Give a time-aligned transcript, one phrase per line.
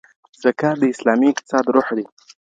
[0.43, 2.05] زکات د اسلامي اقتصاد روح دی.